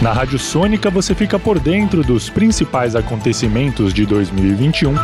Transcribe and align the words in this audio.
Na 0.00 0.14
Rádio 0.14 0.38
Sônica 0.38 0.88
você 0.88 1.14
fica 1.14 1.38
por 1.38 1.60
dentro 1.60 2.02
dos 2.02 2.30
principais 2.30 2.96
acontecimentos 2.96 3.92
de 3.92 4.06
2021 4.06 4.94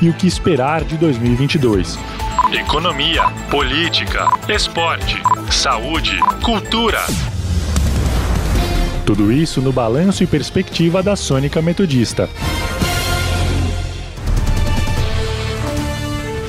e 0.00 0.08
o 0.08 0.14
que 0.14 0.28
esperar 0.28 0.84
de 0.84 0.96
2022. 0.96 1.98
Economia, 2.52 3.24
política, 3.50 4.28
esporte, 4.48 5.20
saúde, 5.50 6.16
cultura. 6.40 7.00
Tudo 9.04 9.32
isso 9.32 9.60
no 9.60 9.72
balanço 9.72 10.22
e 10.22 10.26
perspectiva 10.26 11.02
da 11.02 11.16
Sônica 11.16 11.60
Metodista. 11.60 12.30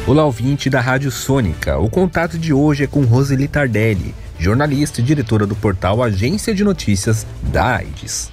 Olá, 0.05 0.23
ouvinte 0.23 0.69
da 0.69 0.79
Rádio 0.79 1.09
Sônica. 1.09 1.79
O 1.79 1.89
contato 1.89 2.37
de 2.37 2.53
hoje 2.53 2.83
é 2.83 2.87
com 2.87 3.03
Roseli 3.03 3.47
Tardelli 3.47 4.13
jornalista 4.37 5.01
e 5.01 5.03
diretora 5.03 5.45
do 5.45 5.55
portal 5.55 6.03
Agência 6.03 6.53
de 6.53 6.63
Notícias 6.63 7.25
da 7.51 7.77
AIDS. 7.77 8.31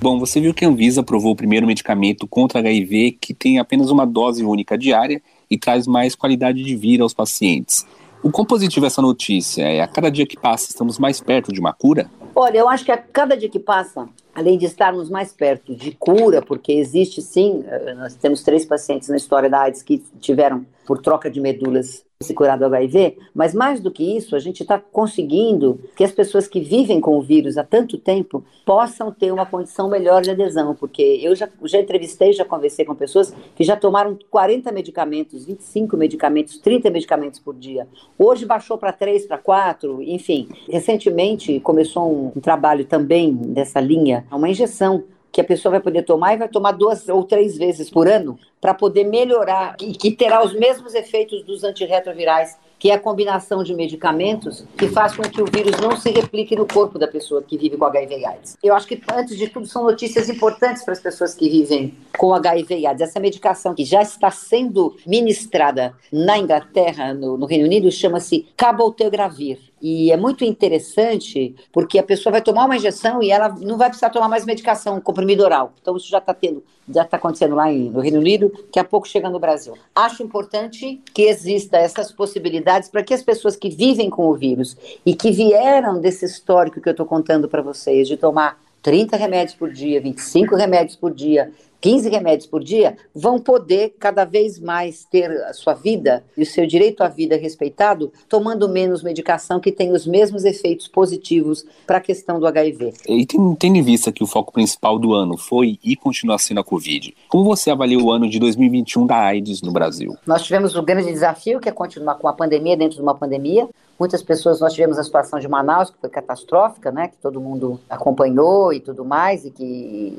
Bom, 0.00 0.18
você 0.18 0.40
viu 0.40 0.54
que 0.54 0.64
a 0.64 0.68
Anvisa 0.68 1.02
aprovou 1.02 1.32
o 1.32 1.36
primeiro 1.36 1.66
medicamento 1.66 2.26
contra 2.26 2.60
HIV 2.60 3.18
que 3.20 3.34
tem 3.34 3.58
apenas 3.58 3.90
uma 3.90 4.06
dose 4.06 4.42
única 4.42 4.78
diária 4.78 5.20
e 5.50 5.58
traz 5.58 5.86
mais 5.86 6.14
qualidade 6.14 6.62
de 6.62 6.74
vida 6.74 7.02
aos 7.02 7.12
pacientes. 7.12 7.86
O 8.22 8.30
quão 8.30 8.46
positivo 8.46 8.86
é 8.86 8.88
essa 8.88 9.02
notícia? 9.02 9.62
É 9.62 9.80
a 9.80 9.88
cada 9.88 10.10
dia 10.10 10.26
que 10.26 10.38
passa 10.38 10.70
estamos 10.70 10.98
mais 10.98 11.20
perto 11.20 11.52
de 11.52 11.60
uma 11.60 11.72
cura? 11.72 12.10
Olha, 12.34 12.58
eu 12.58 12.68
acho 12.68 12.84
que 12.84 12.92
a 12.92 12.96
cada 12.96 13.36
dia 13.36 13.48
que 13.48 13.58
passa, 13.58 14.08
além 14.34 14.56
de 14.56 14.66
estarmos 14.66 15.10
mais 15.10 15.32
perto 15.32 15.74
de 15.74 15.92
cura, 15.92 16.40
porque 16.40 16.72
existe 16.72 17.20
sim, 17.20 17.64
eh, 17.66 17.94
nós 17.94 18.14
temos 18.14 18.42
três 18.42 18.64
pacientes 18.64 19.08
na 19.08 19.16
história 19.16 19.50
da 19.50 19.62
AIDS 19.62 19.82
que 19.82 20.02
tiveram, 20.20 20.64
por 20.86 20.98
troca 20.98 21.30
de 21.30 21.40
medulas, 21.40 22.04
se 22.22 22.34
curar 22.34 22.58
do 22.58 22.66
HIV, 22.66 23.16
mas 23.34 23.54
mais 23.54 23.80
do 23.80 23.90
que 23.90 24.14
isso, 24.14 24.36
a 24.36 24.38
gente 24.38 24.62
está 24.62 24.78
conseguindo 24.78 25.80
que 25.96 26.04
as 26.04 26.12
pessoas 26.12 26.46
que 26.46 26.60
vivem 26.60 27.00
com 27.00 27.16
o 27.16 27.22
vírus 27.22 27.56
há 27.56 27.64
tanto 27.64 27.96
tempo 27.96 28.44
possam 28.62 29.10
ter 29.10 29.32
uma 29.32 29.46
condição 29.46 29.88
melhor 29.88 30.20
de 30.20 30.30
adesão, 30.30 30.74
porque 30.74 31.00
eu 31.22 31.34
já, 31.34 31.48
já 31.64 31.80
entrevistei, 31.80 32.34
já 32.34 32.44
conversei 32.44 32.84
com 32.84 32.94
pessoas 32.94 33.34
que 33.56 33.64
já 33.64 33.74
tomaram 33.74 34.18
40 34.28 34.70
medicamentos, 34.70 35.46
25 35.46 35.96
medicamentos, 35.96 36.58
30 36.58 36.90
medicamentos 36.90 37.40
por 37.40 37.54
dia. 37.54 37.88
Hoje 38.18 38.44
baixou 38.44 38.76
para 38.76 38.92
3, 38.92 39.24
para 39.24 39.38
4, 39.38 40.02
enfim. 40.02 40.46
Recentemente 40.68 41.58
começou 41.60 42.12
um, 42.12 42.32
um 42.36 42.40
trabalho 42.40 42.84
também 42.84 43.32
dessa 43.32 43.80
linha, 43.80 44.26
uma 44.30 44.50
injeção 44.50 45.04
que 45.32 45.40
a 45.40 45.44
pessoa 45.44 45.72
vai 45.72 45.80
poder 45.80 46.02
tomar 46.02 46.34
e 46.34 46.38
vai 46.38 46.48
tomar 46.48 46.72
duas 46.72 47.08
ou 47.08 47.24
três 47.24 47.56
vezes 47.56 47.88
por 47.88 48.08
ano 48.08 48.38
para 48.60 48.74
poder 48.74 49.04
melhorar 49.04 49.76
e 49.80 49.92
que 49.92 50.10
terá 50.10 50.44
os 50.44 50.52
mesmos 50.52 50.94
efeitos 50.94 51.42
dos 51.44 51.64
antirretrovirais 51.64 52.56
que 52.80 52.90
é 52.90 52.94
a 52.94 52.98
combinação 52.98 53.62
de 53.62 53.74
medicamentos 53.74 54.64
que 54.76 54.88
faz 54.88 55.14
com 55.14 55.22
que 55.22 55.42
o 55.42 55.44
vírus 55.44 55.78
não 55.78 55.98
se 55.98 56.10
replique 56.10 56.56
no 56.56 56.66
corpo 56.66 56.98
da 56.98 57.06
pessoa 57.06 57.42
que 57.42 57.58
vive 57.58 57.76
com 57.76 57.84
HIV 57.84 58.18
e 58.18 58.24
AIDS. 58.24 58.56
Eu 58.62 58.74
acho 58.74 58.86
que, 58.86 59.00
antes 59.12 59.36
de 59.36 59.48
tudo, 59.48 59.66
são 59.66 59.84
notícias 59.84 60.30
importantes 60.30 60.82
para 60.82 60.94
as 60.94 61.00
pessoas 61.00 61.34
que 61.34 61.48
vivem 61.48 61.94
com 62.16 62.32
HIV 62.34 62.78
e 62.78 62.86
AIDS. 62.86 63.02
Essa 63.02 63.20
medicação 63.20 63.74
que 63.74 63.84
já 63.84 64.00
está 64.00 64.30
sendo 64.30 64.96
ministrada 65.06 65.94
na 66.10 66.38
Inglaterra, 66.38 67.12
no, 67.12 67.36
no 67.36 67.44
Reino 67.44 67.66
Unido, 67.66 67.92
chama-se 67.92 68.46
Cabotegravir. 68.56 69.58
E 69.80 70.12
é 70.12 70.16
muito 70.16 70.44
interessante 70.44 71.54
porque 71.72 71.98
a 71.98 72.02
pessoa 72.02 72.32
vai 72.32 72.42
tomar 72.42 72.66
uma 72.66 72.76
injeção 72.76 73.22
e 73.22 73.30
ela 73.30 73.48
não 73.60 73.78
vai 73.78 73.88
precisar 73.88 74.10
tomar 74.10 74.28
mais 74.28 74.44
medicação, 74.44 74.96
um 74.96 75.00
comprimido 75.00 75.42
oral. 75.42 75.72
Então 75.80 75.96
isso 75.96 76.08
já 76.08 76.18
está 76.18 76.34
tendo, 76.34 76.62
já 76.88 77.02
está 77.02 77.16
acontecendo 77.16 77.54
lá 77.54 77.66
no 77.66 78.00
Reino 78.00 78.18
Unido, 78.18 78.52
daqui 78.66 78.78
a 78.78 78.84
pouco 78.84 79.08
chega 79.08 79.30
no 79.30 79.40
Brasil. 79.40 79.74
Acho 79.94 80.22
importante 80.22 81.00
que 81.14 81.22
exista 81.22 81.78
essas 81.78 82.12
possibilidades 82.12 82.69
para 82.90 83.02
que 83.02 83.14
as 83.14 83.22
pessoas 83.22 83.56
que 83.56 83.68
vivem 83.68 84.08
com 84.10 84.28
o 84.28 84.34
vírus 84.34 84.76
e 85.04 85.14
que 85.14 85.30
vieram 85.30 86.00
desse 86.00 86.24
histórico 86.24 86.80
que 86.80 86.88
eu 86.88 86.92
estou 86.92 87.06
contando 87.06 87.48
para 87.48 87.62
vocês, 87.62 88.06
de 88.06 88.16
tomar 88.16 88.58
30 88.82 89.16
remédios 89.16 89.54
por 89.54 89.72
dia, 89.72 90.00
25 90.00 90.56
remédios 90.56 90.96
por 90.96 91.12
dia, 91.12 91.52
15 91.80 92.08
remédios 92.10 92.46
por 92.46 92.62
dia, 92.62 92.96
vão 93.14 93.38
poder 93.38 93.94
cada 93.98 94.24
vez 94.24 94.58
mais 94.58 95.04
ter 95.04 95.30
a 95.44 95.52
sua 95.52 95.72
vida 95.74 96.22
e 96.36 96.42
o 96.42 96.46
seu 96.46 96.66
direito 96.66 97.02
à 97.02 97.08
vida 97.08 97.36
respeitado, 97.36 98.12
tomando 98.28 98.68
menos 98.68 99.02
medicação 99.02 99.58
que 99.58 99.72
tem 99.72 99.92
os 99.92 100.06
mesmos 100.06 100.44
efeitos 100.44 100.86
positivos 100.86 101.64
para 101.86 101.96
a 101.96 102.00
questão 102.00 102.38
do 102.38 102.46
HIV. 102.46 102.92
E 103.08 103.26
tendo 103.26 103.76
em 103.76 103.82
vista 103.82 104.12
que 104.12 104.22
o 104.22 104.26
foco 104.26 104.52
principal 104.52 104.98
do 104.98 105.14
ano 105.14 105.36
foi 105.38 105.78
e 105.82 105.96
continua 105.96 106.38
sendo 106.38 106.60
a 106.60 106.64
Covid, 106.64 107.14
como 107.28 107.44
você 107.44 107.70
avalia 107.70 107.98
o 107.98 108.10
ano 108.10 108.28
de 108.28 108.38
2021 108.38 109.06
da 109.06 109.16
AIDS 109.16 109.62
no 109.62 109.72
Brasil? 109.72 110.16
Nós 110.26 110.42
tivemos 110.42 110.76
o 110.76 110.82
grande 110.82 111.10
desafio 111.10 111.60
que 111.60 111.68
é 111.68 111.72
continuar 111.72 112.16
com 112.16 112.28
a 112.28 112.32
pandemia 112.32 112.76
dentro 112.76 112.96
de 112.96 113.02
uma 113.02 113.14
pandemia. 113.14 113.68
Muitas 114.00 114.22
pessoas, 114.22 114.60
nós 114.60 114.72
tivemos 114.72 114.98
a 114.98 115.04
situação 115.04 115.38
de 115.38 115.46
Manaus, 115.46 115.90
que 115.90 115.98
foi 116.00 116.08
catastrófica, 116.08 116.90
né, 116.90 117.08
que 117.08 117.18
todo 117.18 117.38
mundo 117.38 117.78
acompanhou 117.88 118.72
e 118.72 118.80
tudo 118.80 119.04
mais, 119.04 119.44
e 119.44 119.50
que 119.50 120.18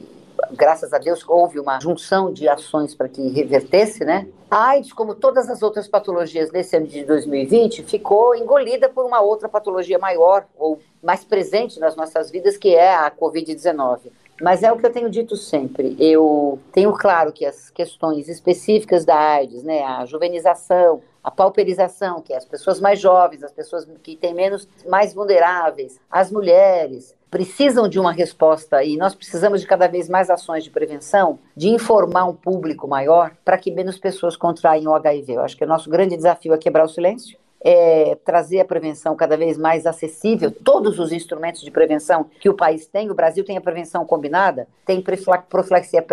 graças 0.52 0.94
a 0.94 0.98
Deus, 0.98 1.24
houve 1.28 1.60
uma 1.60 1.80
junção 1.80 2.32
de 2.32 2.48
ações 2.48 2.96
para 2.96 3.08
que 3.08 3.30
revertesse, 3.30 4.04
né? 4.04 4.28
A 4.50 4.70
AIDS, 4.70 4.92
como 4.92 5.16
todas 5.16 5.50
as 5.50 5.62
outras 5.62 5.88
patologias 5.88 6.52
nesse 6.52 6.76
ano 6.76 6.88
de 6.88 7.04
2020, 7.04 7.84
ficou 7.84 8.36
engolida 8.36 8.90
por 8.90 9.06
uma 9.06 9.22
outra 9.22 9.48
patologia 9.48 10.00
maior 10.00 10.46
ou 10.58 10.80
mais 11.02 11.24
presente 11.24 11.80
nas 11.80 11.96
nossas 11.96 12.32
vidas, 12.32 12.58
que 12.58 12.76
é 12.76 12.96
a 12.96 13.12
Covid-19. 13.12 14.12
Mas 14.42 14.64
é 14.64 14.72
o 14.72 14.78
que 14.78 14.86
eu 14.86 14.92
tenho 14.92 15.10
dito 15.10 15.36
sempre. 15.36 15.96
Eu 16.00 16.60
tenho 16.72 16.92
claro 16.94 17.32
que 17.32 17.46
as 17.46 17.70
questões 17.70 18.28
específicas 18.28 19.06
da 19.06 19.16
AIDS, 19.16 19.64
né, 19.64 19.84
a 19.84 20.06
juvenização, 20.06 21.02
a 21.24 21.30
pauperização, 21.30 22.22
que 22.22 22.34
é 22.34 22.38
as 22.38 22.46
pessoas 22.46 22.80
mais 22.80 23.00
jovens, 23.00 23.44
as 23.44 23.52
pessoas 23.52 23.88
que 24.04 24.16
têm 24.16 24.34
menos, 24.34 24.68
mais 24.88 25.14
vulneráveis, 25.14 26.00
as 26.10 26.32
mulheres, 26.32 27.16
precisam 27.32 27.88
de 27.88 27.98
uma 27.98 28.12
resposta 28.12 28.84
e 28.84 28.98
nós 28.98 29.16
precisamos 29.16 29.62
de 29.62 29.68
cada 29.68 29.88
vez 29.88 30.10
mais 30.10 30.30
ações 30.30 30.66
de 30.66 30.70
prevenção, 30.70 31.40
de 31.56 31.70
informar 31.70 32.26
um 32.26 32.36
público 32.36 32.88
maior 32.88 33.32
para 33.46 33.58
que 33.58 33.72
menos 33.72 33.98
pessoas 33.98 34.36
contraem 34.36 34.86
o 34.86 34.94
HIV. 34.94 35.34
Eu 35.34 35.42
acho 35.42 35.56
que 35.56 35.64
o 35.64 35.68
nosso 35.68 35.90
grande 35.90 36.18
desafio 36.18 36.54
é 36.54 36.58
quebrar 36.58 36.84
o 36.84 36.90
silêncio, 36.90 37.40
é 37.64 38.18
trazer 38.26 38.60
a 38.60 38.66
prevenção 38.66 39.16
cada 39.16 39.38
vez 39.38 39.58
mais 39.58 39.86
acessível, 39.86 40.52
todos 40.52 41.00
os 41.00 41.12
instrumentos 41.12 41.62
de 41.62 41.70
prevenção 41.72 42.26
que 42.40 42.50
o 42.50 42.56
país 42.56 42.88
tem, 42.88 43.10
o 43.10 43.16
Brasil 43.16 43.46
tem 43.46 43.58
a 43.58 43.62
prevenção 43.62 44.06
combinada, 44.06 44.68
tem 44.86 45.02
profilaxia 45.02 46.04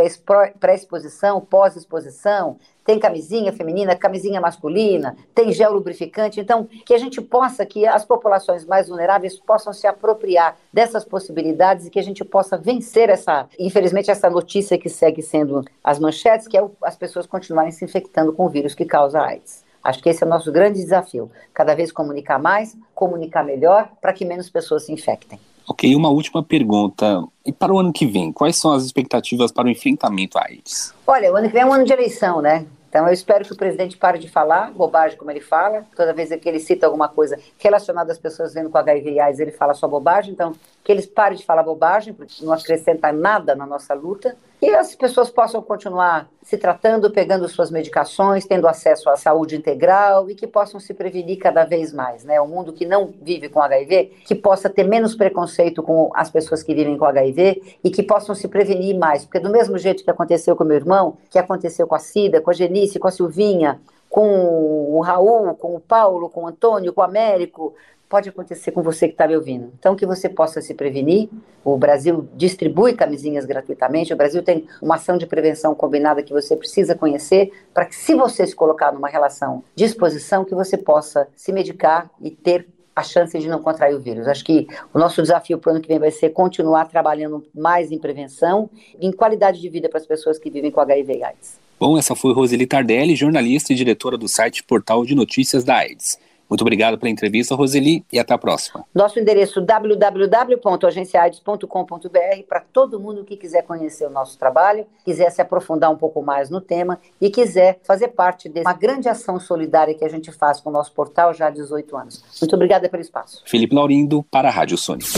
pré-exposição, 0.61 1.41
pós-exposição, 1.41 2.59
tem 2.85 2.99
camisinha 2.99 3.53
feminina, 3.53 3.95
camisinha 3.95 4.41
masculina, 4.41 5.15
tem 5.35 5.53
gel 5.53 5.75
lubrificante, 5.75 6.41
então 6.41 6.67
que 6.87 6.95
a 6.95 6.99
gente 6.99 7.21
possa, 7.21 7.67
que 7.67 7.87
as 7.87 8.03
populações 8.03 8.65
mais 8.65 8.89
vulneráveis 8.89 9.39
possam 9.39 9.75
se 9.75 9.87
apropriar 9.87 10.57
dessas 10.73 11.05
possibilidades 11.05 11.87
e 11.87 11.91
que 11.91 11.99
a 11.99 12.03
gente 12.03 12.25
possa 12.25 12.57
vencer 12.57 13.11
essa, 13.11 13.47
infelizmente, 13.59 14.11
essa 14.11 14.31
notícia 14.31 14.79
que 14.79 14.89
segue 14.89 15.21
sendo 15.21 15.63
as 15.85 15.99
manchetes, 15.99 16.49
que 16.49 16.57
é 16.57 16.67
as 16.83 16.97
pessoas 16.97 17.27
continuarem 17.27 17.73
se 17.73 17.85
infectando 17.85 18.33
com 18.33 18.47
o 18.47 18.49
vírus 18.49 18.75
que 18.75 18.87
causa 18.87 19.21
AIDS. 19.21 19.68
Acho 19.89 20.03
que 20.03 20.11
esse 20.11 20.23
é 20.23 20.27
o 20.27 20.29
nosso 20.29 20.53
grande 20.53 20.81
desafio. 20.81 21.31
Cada 21.55 21.75
vez 21.75 21.91
comunicar 21.91 22.39
mais, 22.39 22.77
comunicar 22.95 23.43
melhor, 23.43 23.89
para 24.03 24.13
que 24.13 24.23
menos 24.23 24.51
pessoas 24.51 24.85
se 24.85 24.93
infectem. 24.93 25.41
Ok, 25.67 25.97
uma 25.97 26.11
última 26.11 26.43
pergunta. 26.43 27.25
E 27.45 27.51
para 27.51 27.73
o 27.73 27.79
ano 27.79 27.91
que 27.91 28.05
vem, 28.05 28.31
quais 28.31 28.57
são 28.57 28.71
as 28.71 28.85
expectativas 28.85 29.51
para 29.51 29.67
o 29.67 29.71
enfrentamento 29.71 30.37
à 30.37 30.43
AIDS? 30.43 30.93
Olha, 31.07 31.33
o 31.33 31.37
ano 31.37 31.47
que 31.47 31.55
vem 31.55 31.63
é 31.63 31.67
um 31.67 31.73
ano 31.73 31.87
de 31.87 31.93
eleição, 31.95 32.43
né? 32.43 32.67
Então, 32.91 33.07
eu 33.07 33.13
espero 33.15 33.45
que 33.47 33.53
o 33.53 33.57
presidente 33.57 33.97
pare 33.97 34.19
de 34.19 34.29
falar 34.29 34.73
bobagem 34.73 35.17
como 35.17 35.31
ele 35.31 35.41
fala. 35.41 35.87
Toda 35.97 36.13
vez 36.13 36.29
que 36.37 36.49
ele 36.49 36.59
cita 36.59 36.87
alguma 36.87 37.09
coisa 37.09 37.39
relacionada 37.59 38.13
às 38.13 38.19
pessoas 38.19 38.53
vendo 38.53 38.69
com 38.69 38.77
HIV 38.77 39.11
e 39.13 39.21
AIDS, 39.21 39.41
ele 39.41 39.53
fala 39.53 39.73
só 39.73 39.89
bobagem. 39.89 40.33
Então, 40.33 40.55
que 40.85 40.93
eles 40.93 41.07
parem 41.07 41.37
de 41.39 41.45
falar 41.45 41.63
bobagem, 41.63 42.13
porque 42.13 42.45
não 42.45 42.53
acrescenta 42.53 43.11
nada 43.11 43.55
na 43.55 43.67
nossa 43.67 43.95
luta. 43.95 44.37
E 44.61 44.71
as 44.71 44.93
pessoas 44.97 45.31
possam 45.31 45.63
continuar 45.63 46.29
se 46.43 46.59
tratando, 46.59 47.13
pegando 47.13 47.49
suas 47.49 47.71
medicações, 47.71 48.45
tendo 48.45 48.67
acesso 48.67 49.09
à 49.09 49.17
saúde 49.17 49.55
integral 49.55 50.29
e 50.29 50.35
que 50.35 50.49
possam 50.49 50.81
se 50.81 50.93
prevenir 50.93 51.39
cada 51.39 51.65
vez 51.65 51.93
mais, 51.93 52.25
né? 52.25 52.41
O 52.41 52.49
mundo 52.49 52.73
que 52.73 52.85
não 52.85 53.15
vive 53.23 53.49
com 53.49 53.63
HIV, 53.63 54.13
que 54.27 54.35
possa 54.35 54.69
ter 54.69 54.83
menos 54.83 55.15
preconceito 55.15 55.81
com 55.81 56.11
as 56.13 56.29
pessoas 56.29 56.65
que 56.65 56.75
vivem 56.75 56.99
com 56.99 57.05
HIV 57.05 57.79
e 57.85 57.91
que 57.91 58.03
possam 58.03 58.35
se 58.35 58.49
prevenir 58.49 58.99
mais, 58.99 59.25
porque 59.25 59.39
do 59.39 59.51
mesmo 59.51 59.79
jeito 59.79 60.03
que 60.03 60.11
aconteceu 60.11 60.57
com 60.57 60.65
meu 60.65 60.77
irmão, 60.77 61.17
que 61.31 61.39
aconteceu 61.39 61.87
com 61.87 61.95
a 61.95 62.01
Cida, 62.01 62.41
com 62.41 62.51
a 62.51 62.55
Genice, 62.55 62.99
com 62.99 63.07
a 63.07 63.13
Silvinha, 63.13 63.81
com 64.09 64.97
o 64.97 65.01
Raul, 65.01 65.55
com 65.55 65.75
o 65.77 65.81
Paulo, 65.81 66.29
com 66.29 66.43
o 66.43 66.47
Antônio, 66.47 66.93
com 66.93 67.01
o 67.01 67.05
Américo, 67.05 67.75
pode 68.09 68.29
acontecer 68.29 68.73
com 68.73 68.83
você 68.83 69.07
que 69.07 69.15
está 69.15 69.29
me 69.29 69.37
ouvindo. 69.37 69.71
Então, 69.79 69.95
que 69.95 70.07
você 70.07 70.29
possa 70.29 70.63
se 70.63 70.75
prevenir. 70.75 71.29
O 71.65 71.77
Brasil 71.77 72.27
distribui 72.35 72.95
camisinhas 72.95 73.45
gratuitamente. 73.45 74.15
O 74.15 74.17
Brasil 74.17 74.43
tem 74.43 74.67
uma 74.81 74.95
ação 74.95 75.19
de 75.19 75.27
prevenção 75.27 75.75
combinada 75.75 76.23
que 76.23 76.33
você 76.33 76.57
precisa 76.57 76.95
conhecer 76.95 77.53
para 77.75 77.85
que, 77.85 77.95
se 77.95 78.15
você 78.15 78.47
se 78.47 78.57
colocar 78.57 78.93
numa 78.93 79.09
relação 79.09 79.63
de 79.75 79.85
exposição, 79.85 80.45
que 80.45 80.55
você 80.55 80.79
possa 80.79 81.29
se 81.37 81.53
medicar 81.53 82.11
e 82.21 82.31
ter 82.31 82.67
a 82.97 83.03
chance 83.03 83.39
de 83.39 83.49
não 83.49 83.63
contrair 83.63 83.95
o 83.95 84.01
vírus. 84.01 84.27
Acho 84.27 84.45
que 84.45 84.67
o 84.93 84.99
nosso 84.99 85.23
desafio 85.23 85.59
para 85.59 85.71
o 85.71 85.73
ano 85.75 85.81
que 85.81 85.87
vem 85.87 86.01
vai 86.01 86.11
ser 86.11 86.31
continuar 86.31 86.89
trabalhando 86.89 87.47
mais 87.55 87.93
em 87.93 87.99
prevenção, 87.99 88.69
em 89.01 89.13
qualidade 89.13 89.61
de 89.61 89.69
vida 89.69 89.89
para 89.89 90.01
as 90.01 90.07
pessoas 90.07 90.37
que 90.37 90.51
vivem 90.51 90.71
com 90.71 90.81
HIV 90.81 91.19
e 91.19 91.23
AIDS. 91.23 91.68
Bom, 91.81 91.97
essa 91.97 92.17
foi 92.17 92.35
Roseli 92.35 92.67
Tardelli, 92.67 93.15
jornalista 93.15 93.73
e 93.73 93.77
diretora 93.77 94.19
do 94.19 94.27
site 94.27 94.65
Portal 94.65 95.05
de 95.05 95.15
Notícias 95.15 95.63
da 95.63 95.77
AIDS. 95.77 96.19
Muito 96.49 96.63
obrigado 96.63 96.99
pela 96.99 97.11
entrevista, 97.11 97.55
Roseli, 97.55 98.05
e 98.13 98.19
até 98.19 98.35
a 98.35 98.39
próxima. 98.39 98.85
Nosso 98.95 99.21
endereço 99.21 99.61
www.agenciaides.com.br 99.61 102.43
para 102.49 102.61
todo 102.73 102.99
mundo 102.99 103.23
que 103.23 103.37
quiser 103.37 103.63
conhecer 103.63 104.07
o 104.07 104.11
nosso 104.11 104.37
trabalho, 104.39 104.87
quiser 105.05 105.31
se 105.31 105.43
aprofundar 105.43 105.93
um 105.93 105.97
pouco 105.97 106.21
mais 106.23 106.51
no 106.51 106.61
tema 106.61 106.99
e 107.21 107.31
quiser 107.31 107.79
fazer 107.85 108.09
parte 108.09 108.49
de 108.49 108.63
uma 108.63 108.73
grande 108.73 109.09
ação 109.09 109.39
solidária 109.39 109.95
que 109.95 110.05
a 110.05 110.09
gente 110.09 110.33
faz 110.33 110.59
com 110.61 110.71
o 110.71 110.73
nosso 110.73 110.93
portal 110.93 111.33
já 111.35 111.47
há 111.49 111.51
18 111.51 111.97
anos. 111.97 112.25
Muito 112.41 112.57
obrigada 112.57 112.89
pelo 112.89 113.03
espaço. 113.03 113.43
Felipe 113.45 113.75
Laurindo, 113.75 114.25
para 114.31 114.49
a 114.49 114.51
Rádio 114.51 114.79
Sônica. 114.79 115.11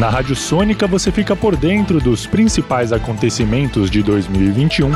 Na 0.00 0.08
Rádio 0.08 0.34
Sônica 0.34 0.86
você 0.86 1.12
fica 1.12 1.36
por 1.36 1.54
dentro 1.54 2.00
dos 2.00 2.26
principais 2.26 2.90
acontecimentos 2.90 3.90
de 3.90 4.02
2021 4.02 4.90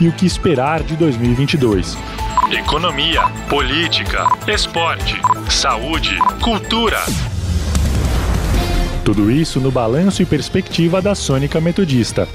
e 0.00 0.08
o 0.08 0.12
que 0.12 0.24
esperar 0.24 0.82
de 0.82 0.96
2022 0.96 1.94
economia, 2.50 3.22
política, 3.50 4.26
esporte, 4.46 5.20
saúde, 5.50 6.16
cultura. 6.42 7.00
Tudo 9.04 9.30
isso 9.30 9.60
no 9.60 9.70
balanço 9.70 10.22
e 10.22 10.24
perspectiva 10.24 11.02
da 11.02 11.14
Sônica 11.14 11.60
Metodista. 11.60 12.26